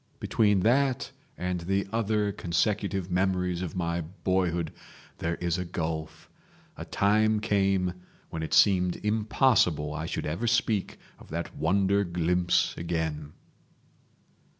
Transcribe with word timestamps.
Between 0.19 0.61
that 0.61 1.11
and 1.37 1.59
the 1.59 1.87
other 1.93 2.31
consecutive 2.31 3.11
memories 3.11 3.61
of 3.61 3.75
my 3.75 4.01
boyhood 4.01 4.73
there 5.19 5.35
is 5.35 5.59
a 5.59 5.63
gulf. 5.63 6.27
A 6.75 6.85
time 6.85 7.39
came 7.39 7.93
when 8.31 8.41
it 8.41 8.55
seemed 8.55 8.95
impossible 9.05 9.93
I 9.93 10.07
should 10.07 10.25
ever 10.25 10.47
speak 10.47 10.97
of 11.19 11.29
that 11.29 11.55
wonder 11.55 12.03
glimpse 12.03 12.73
again." 12.77 13.33